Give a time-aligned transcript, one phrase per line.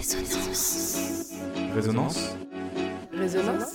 [0.00, 1.30] Résonance.
[1.74, 2.18] Résonance
[3.12, 3.74] Résonance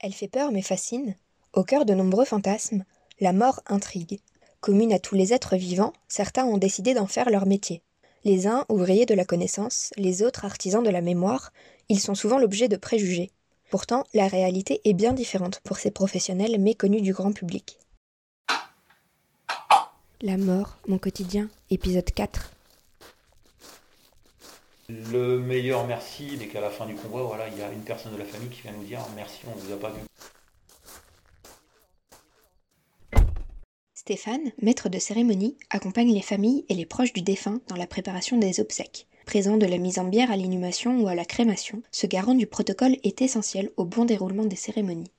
[0.00, 1.14] Elle fait peur mais fascine.
[1.52, 2.82] Au cœur de nombreux fantasmes,
[3.20, 4.18] la mort intrigue.
[4.58, 7.82] Commune à tous les êtres vivants, certains ont décidé d'en faire leur métier.
[8.24, 11.52] Les uns ouvriers de la connaissance, les autres artisans de la mémoire,
[11.88, 13.30] ils sont souvent l'objet de préjugés.
[13.70, 17.78] Pourtant, la réalité est bien différente pour ces professionnels méconnus du grand public.
[20.26, 22.50] La mort, mon quotidien, épisode 4.
[24.88, 28.14] Le meilleur merci, dès qu'à la fin du convoi, voilà, il y a une personne
[28.14, 30.00] de la famille qui vient nous dire merci, on ne vous a pas vu.
[33.92, 38.38] Stéphane, maître de cérémonie, accompagne les familles et les proches du défunt dans la préparation
[38.38, 39.06] des obsèques.
[39.26, 42.46] Présent de la mise en bière à l'inhumation ou à la crémation, ce garant du
[42.46, 45.12] protocole est essentiel au bon déroulement des cérémonies.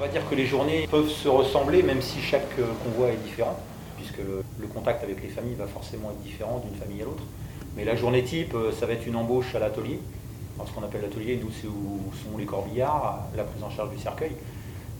[0.00, 3.22] On va dire que les journées peuvent se ressembler, même si chaque euh, convoi est
[3.22, 3.58] différent,
[3.98, 7.22] puisque le, contact avec les familles va forcément être différent d'une famille à l'autre.
[7.76, 10.00] Mais la journée type, euh, ça va être une embauche à l'atelier.
[10.66, 13.98] Ce qu'on appelle l'atelier, nous, c'est où sont les corbillards, la prise en charge du
[13.98, 14.32] cercueil.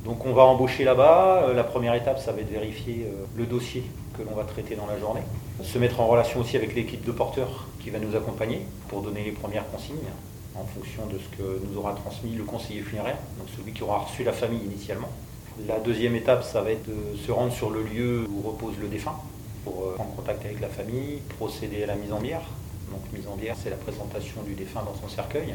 [0.05, 1.45] Donc on va embaucher là-bas.
[1.49, 3.85] Euh, La première étape, ça va être vérifier le dossier
[4.19, 5.23] que l'on va traiter dans la journée.
[5.63, 9.25] Se mettre en relation aussi avec l'équipe de porteurs qui va nous accompagner pour donner
[9.25, 9.97] les premières consignes
[10.55, 13.99] en fonction de ce que nous aura transmis le conseiller funéraire, donc celui qui aura
[13.99, 15.09] reçu la famille initialement.
[15.67, 18.89] La deuxième étape, ça va être de se rendre sur le lieu où repose le
[18.89, 19.17] défunt
[19.65, 22.43] pour euh, prendre contact avec la famille, procéder à la mise en bière.
[22.91, 25.55] Donc mise en bière, c'est la présentation du défunt dans son cercueil.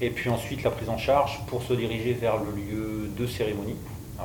[0.00, 3.76] Et puis ensuite la prise en charge pour se diriger vers le lieu de cérémonie,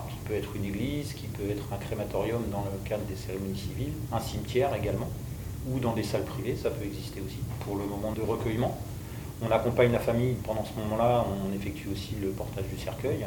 [0.09, 3.57] qui peut être une église, qui peut être un crématorium dans le cadre des cérémonies
[3.57, 5.09] civiles, un cimetière également,
[5.69, 8.77] ou dans des salles privées, ça peut exister aussi pour le moment de recueillement.
[9.43, 13.25] On accompagne la famille pendant ce moment-là, on effectue aussi le portage du cercueil.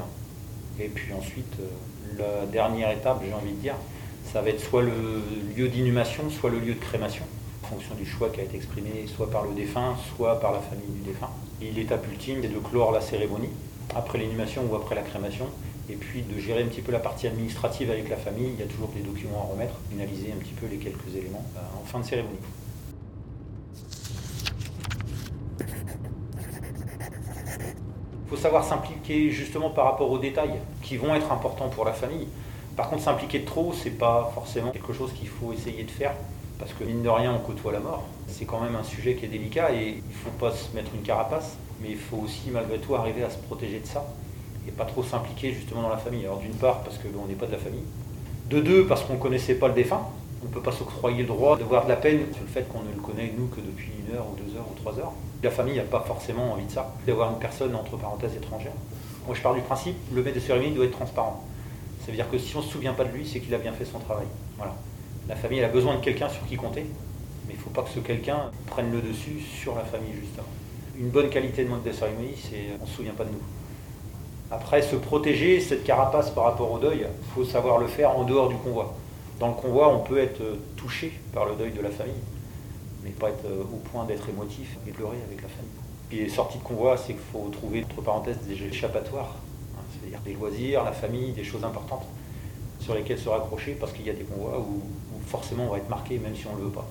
[0.78, 3.74] Et puis ensuite, euh, la dernière étape, j'ai envie de dire,
[4.32, 5.22] ça va être soit le
[5.56, 7.24] lieu d'inhumation, soit le lieu de crémation,
[7.62, 10.60] en fonction du choix qui a été exprimé soit par le défunt, soit par la
[10.60, 11.30] famille du défunt.
[11.60, 13.50] Et l'étape ultime est de clore la cérémonie,
[13.94, 15.46] après l'inhumation ou après la crémation,
[15.88, 18.50] et puis de gérer un petit peu la partie administrative avec la famille.
[18.54, 21.44] Il y a toujours des documents à remettre, finaliser un petit peu les quelques éléments
[21.56, 22.38] euh, en fin de cérémonie.
[28.24, 31.92] Il faut savoir s'impliquer justement par rapport aux détails qui vont être importants pour la
[31.92, 32.26] famille.
[32.76, 36.14] Par contre, s'impliquer trop, c'est pas forcément quelque chose qu'il faut essayer de faire
[36.58, 38.04] parce que mine de rien, on côtoie la mort.
[38.26, 41.02] C'est quand même un sujet qui est délicat et il faut pas se mettre une
[41.02, 44.06] carapace, mais il faut aussi malgré tout arriver à se protéger de ça
[44.66, 46.24] et pas trop s'impliquer justement dans la famille.
[46.24, 47.84] Alors d'une part parce que l'on n'est pas de la famille,
[48.48, 50.08] de deux parce qu'on ne connaissait pas le défunt.
[50.44, 52.68] On ne peut pas s'octroyer le droit de voir de la peine sur le fait
[52.68, 55.12] qu'on ne le connaît nous que depuis une heure ou deux heures ou trois heures.
[55.42, 58.72] La famille n'a pas forcément envie de ça, d'avoir une personne entre parenthèses étrangère.
[59.26, 61.42] Moi je pars du principe, le maître de cérémonie doit être transparent.
[62.00, 63.58] Ça veut dire que si on ne se souvient pas de lui, c'est qu'il a
[63.58, 64.26] bien fait son travail.
[64.58, 64.74] Voilà.
[65.28, 66.84] La famille a besoin de quelqu'un sur qui compter,
[67.46, 70.48] mais il ne faut pas que ce quelqu'un prenne le dessus sur la famille justement.
[70.98, 73.42] Une bonne qualité de maître de cérémonie, c'est on ne se souvient pas de nous.
[74.50, 78.24] Après, se protéger, cette carapace par rapport au deuil, il faut savoir le faire en
[78.24, 78.94] dehors du convoi.
[79.40, 80.42] Dans le convoi, on peut être
[80.76, 82.14] touché par le deuil de la famille,
[83.02, 85.70] mais pas être au point d'être émotif et pleurer avec la famille.
[86.08, 89.36] Puis les sorties de convoi, c'est qu'il faut trouver, entre parenthèses, des échappatoires,
[89.76, 92.06] hein, c'est-à-dire des loisirs, la famille, des choses importantes
[92.80, 95.78] sur lesquelles se raccrocher parce qu'il y a des convois où, où forcément on va
[95.78, 96.86] être marqué même si on ne le veut pas.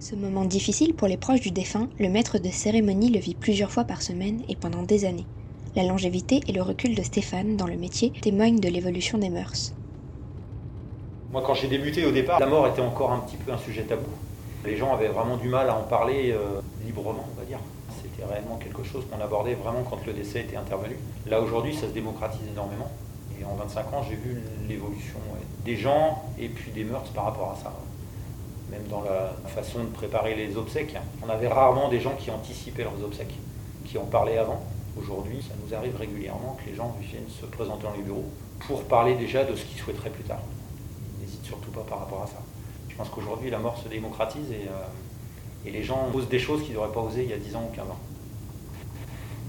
[0.00, 3.70] Ce moment difficile pour les proches du défunt, le maître de cérémonie le vit plusieurs
[3.70, 5.26] fois par semaine et pendant des années.
[5.74, 9.74] La longévité et le recul de Stéphane dans le métier témoignent de l'évolution des mœurs.
[11.32, 13.82] Moi, quand j'ai débuté au départ, la mort était encore un petit peu un sujet
[13.82, 14.06] tabou.
[14.64, 17.58] Les gens avaient vraiment du mal à en parler euh, librement, on va dire.
[18.00, 20.96] C'était réellement quelque chose qu'on abordait vraiment quand le décès était intervenu.
[21.26, 22.90] Là, aujourd'hui, ça se démocratise énormément.
[23.38, 25.18] Et en 25 ans, j'ai vu l'évolution
[25.64, 27.72] des gens et puis des mœurs par rapport à ça.
[28.70, 30.94] Même dans la façon de préparer les obsèques,
[31.24, 33.34] on avait rarement des gens qui anticipaient leurs obsèques,
[33.84, 34.62] qui en parlaient avant.
[34.98, 38.24] Aujourd'hui, ça nous arrive régulièrement que les gens viennent se présenter dans les bureaux
[38.66, 40.40] pour parler déjà de ce qu'ils souhaiteraient plus tard.
[41.26, 42.42] Ils n'hésitent surtout pas par rapport à ça.
[42.88, 46.62] Je pense qu'aujourd'hui, la mort se démocratise et, euh, et les gens osent des choses
[46.62, 47.98] qu'ils n'auraient pas osé il y a 10 ans ou 15 ans.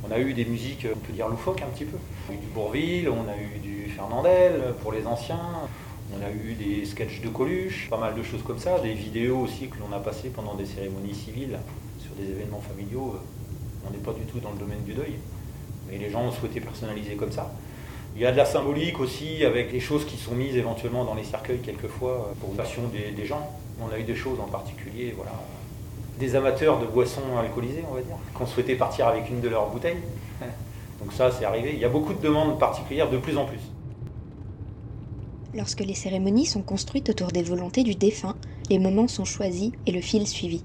[0.07, 1.97] On a eu des musiques, on peut dire loufoques un petit peu.
[2.27, 5.67] On a eu du Bourville, on a eu du Fernandel pour les anciens,
[6.13, 9.39] on a eu des sketchs de Coluche, pas mal de choses comme ça, des vidéos
[9.39, 11.59] aussi que l'on a passées pendant des cérémonies civiles
[11.99, 13.17] sur des événements familiaux.
[13.85, 15.15] On n'est pas du tout dans le domaine du deuil,
[15.89, 17.51] mais les gens ont souhaité personnaliser comme ça.
[18.15, 21.13] Il y a de la symbolique aussi avec les choses qui sont mises éventuellement dans
[21.13, 23.47] les cercueils quelquefois pour passion des, des gens.
[23.79, 25.33] On a eu des choses en particulier, voilà,
[26.19, 29.49] des amateurs de boissons alcoolisées, on va dire, qui ont souhaité partir avec une de
[29.49, 30.01] leurs bouteilles.
[30.99, 31.71] Donc ça, c'est arrivé.
[31.73, 33.59] Il y a beaucoup de demandes particulières de plus en plus.
[35.53, 38.35] Lorsque les cérémonies sont construites autour des volontés du défunt,
[38.69, 40.63] les moments sont choisis et le fil suivi.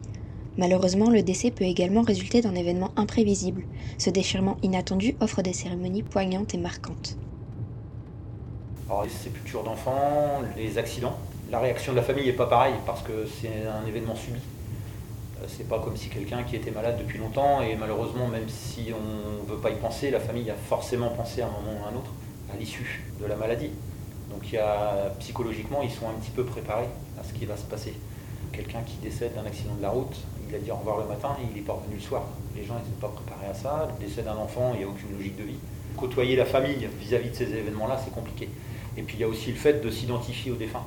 [0.58, 3.64] Malheureusement, le décès peut également résulter d'un événement imprévisible.
[3.96, 7.16] Ce déchirement inattendu offre des cérémonies poignantes et marquantes.
[8.88, 11.16] Alors, les sépultures d'enfants, les accidents,
[11.50, 14.40] la réaction de la famille n'est pas pareille parce que c'est un événement subi.
[15.42, 18.90] Euh, c'est pas comme si quelqu'un qui était malade depuis longtemps et malheureusement, même si
[18.92, 21.84] on ne veut pas y penser, la famille a forcément pensé à un moment ou
[21.84, 22.10] à un autre
[22.52, 23.70] à l'issue de la maladie.
[24.30, 24.56] Donc
[25.18, 26.88] psychologiquement, ils sont un petit peu préparés
[27.20, 27.94] à ce qui va se passer.
[28.50, 30.16] Quelqu'un qui décède d'un accident de la route,
[30.48, 32.24] il a dit au revoir le matin et il n'est pas revenu le soir.
[32.56, 33.88] Les gens n'étaient pas préparés à ça.
[33.98, 35.58] Le décès d'un enfant, il n'y a aucune logique de vie.
[35.96, 38.48] Côtoyer la famille vis-à-vis de ces événements-là, c'est compliqué.
[38.96, 40.86] Et puis il y a aussi le fait de s'identifier aux défunts.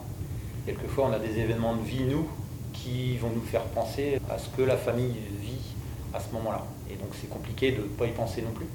[0.65, 2.27] Quelquefois, on a des événements de vie, nous,
[2.73, 5.75] qui vont nous faire penser à ce que la famille vit
[6.13, 6.63] à ce moment-là.
[6.89, 8.67] Et donc c'est compliqué de ne pas y penser non plus.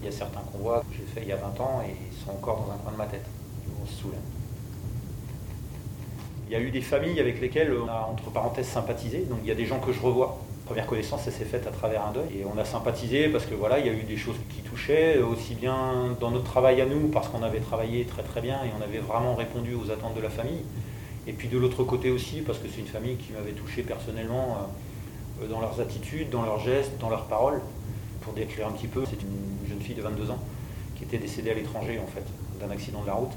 [0.00, 1.90] Il y a certains qu'on voit que j'ai fait il y a 20 ans et
[1.90, 3.24] ils sont encore dans un coin de ma tête.
[3.82, 4.18] On se souvient.
[6.46, 9.26] Il y a eu des familles avec lesquelles on a, entre parenthèses, sympathisé.
[9.28, 10.38] Donc il y a des gens que je revois.
[10.68, 12.40] Première connaissance, ça s'est faite à travers un deuil.
[12.40, 15.16] Et on a sympathisé parce que voilà, il y a eu des choses qui touchaient,
[15.16, 18.68] aussi bien dans notre travail à nous, parce qu'on avait travaillé très très bien et
[18.78, 20.60] on avait vraiment répondu aux attentes de la famille.
[21.26, 24.58] Et puis de l'autre côté aussi, parce que c'est une famille qui m'avait touché personnellement
[25.40, 27.62] euh, dans leurs attitudes, dans leurs gestes, dans leurs paroles.
[28.20, 30.38] Pour décrire un petit peu, c'est une jeune fille de 22 ans
[30.96, 32.26] qui était décédée à l'étranger en fait,
[32.60, 33.32] d'un accident de la route.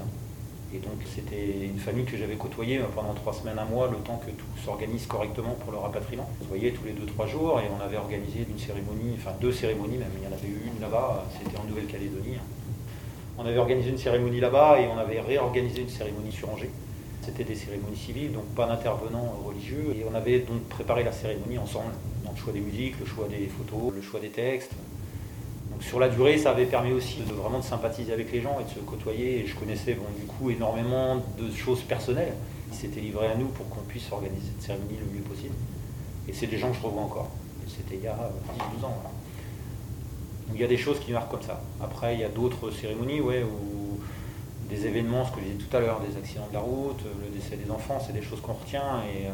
[0.74, 4.20] Et donc c'était une famille que j'avais côtoyée pendant trois semaines, un mois, le temps
[4.24, 6.30] que tout s'organise correctement pour le rapatriement.
[6.40, 9.52] On se tous les deux, trois jours et on avait organisé une cérémonie, enfin deux
[9.52, 12.38] cérémonies même, il y en avait eu une là-bas, c'était en Nouvelle-Calédonie.
[13.38, 16.70] On avait organisé une cérémonie là-bas et on avait réorganisé une cérémonie sur Angers.
[17.22, 19.94] C'était des cérémonies civiles, donc pas d'intervenants religieux.
[19.96, 21.92] Et on avait donc préparé la cérémonie ensemble.
[22.24, 24.72] Donc le choix des musiques, le choix des photos, le choix des textes.
[25.82, 28.68] Sur la durée, ça avait permis aussi de vraiment sympathiser avec les gens et de
[28.70, 29.40] se côtoyer.
[29.40, 32.34] Et je connaissais bon, du coup énormément de choses personnelles
[32.70, 35.54] qui s'étaient livrées à nous pour qu'on puisse organiser cette cérémonie le mieux possible.
[36.28, 37.30] Et c'est des gens que je revois encore.
[37.66, 38.14] C'était il y a
[38.80, 39.02] 10-12 ans.
[40.48, 41.60] Donc il y a des choses qui marquent comme ça.
[41.82, 44.00] Après, il y a d'autres cérémonies ouais, où
[44.68, 47.28] des événements, ce que je disais tout à l'heure, des accidents de la route, le
[47.28, 49.32] décès des enfants, c'est des choses qu'on retient et euh,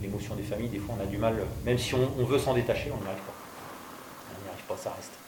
[0.00, 1.34] l'émotion des familles, des fois on a du mal,
[1.64, 3.34] même si on, veut s'en détacher, on n'y arrive pas.
[4.38, 5.27] On n'y arrive pas, ça reste.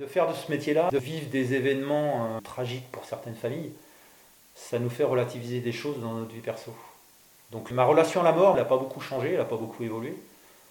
[0.00, 3.70] De faire de ce métier-là, de vivre des événements euh, tragiques pour certaines familles,
[4.54, 6.74] ça nous fait relativiser des choses dans notre vie perso.
[7.50, 9.82] Donc ma relation à la mort, elle n'a pas beaucoup changé, elle n'a pas beaucoup
[9.82, 10.16] évolué.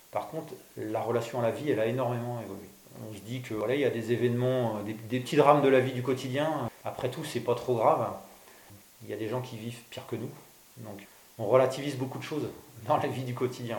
[0.10, 2.66] Par contre, la relation à la vie, elle a énormément évolué.
[3.08, 5.70] On se dit que voilà, il y a des événements, euh, des, petits drames de
[5.70, 6.68] la vie du quotidien.
[6.84, 8.12] Après tout, c'est pas trop grave.
[9.04, 10.32] Il y a des gens qui vivent pire que nous.
[10.78, 11.06] Donc,
[11.38, 12.50] on relativise beaucoup de choses
[12.88, 13.78] dans la vie du quotidien.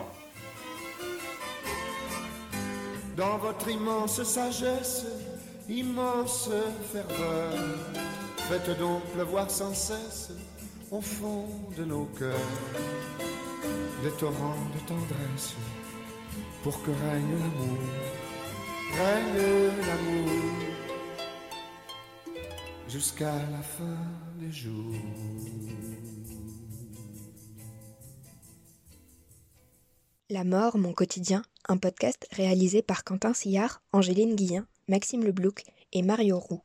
[3.17, 5.05] Dans votre immense sagesse,
[5.71, 6.49] immense
[6.91, 7.53] ferveur,
[8.49, 10.31] faites donc pleuvoir sans cesse
[10.91, 11.47] au fond
[11.77, 12.35] de nos cœurs
[14.03, 15.55] des torrents de tendresse
[16.63, 17.77] pour que règne l'amour
[18.97, 20.31] règne l'amour
[22.87, 23.97] jusqu'à la fin
[24.39, 24.95] des jours.
[30.29, 36.01] La mort, mon quotidien, un podcast réalisé par Quentin Sillard, Angéline Guillen, Maxime Leblouc et
[36.01, 36.61] Mario Roux.